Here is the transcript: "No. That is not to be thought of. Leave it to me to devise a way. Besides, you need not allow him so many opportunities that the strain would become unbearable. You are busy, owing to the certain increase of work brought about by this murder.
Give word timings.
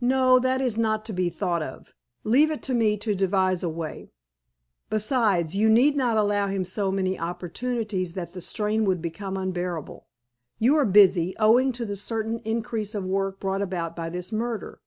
"No. 0.00 0.38
That 0.38 0.62
is 0.62 0.78
not 0.78 1.04
to 1.04 1.12
be 1.12 1.28
thought 1.28 1.62
of. 1.62 1.92
Leave 2.24 2.50
it 2.50 2.62
to 2.62 2.72
me 2.72 2.96
to 2.96 3.14
devise 3.14 3.62
a 3.62 3.68
way. 3.68 4.10
Besides, 4.88 5.56
you 5.56 5.68
need 5.68 5.94
not 5.94 6.16
allow 6.16 6.46
him 6.46 6.64
so 6.64 6.90
many 6.90 7.18
opportunities 7.18 8.14
that 8.14 8.32
the 8.32 8.40
strain 8.40 8.86
would 8.86 9.02
become 9.02 9.36
unbearable. 9.36 10.06
You 10.58 10.74
are 10.76 10.86
busy, 10.86 11.36
owing 11.38 11.72
to 11.72 11.84
the 11.84 11.96
certain 11.96 12.38
increase 12.46 12.94
of 12.94 13.04
work 13.04 13.40
brought 13.40 13.60
about 13.60 13.94
by 13.94 14.08
this 14.08 14.32
murder. 14.32 14.80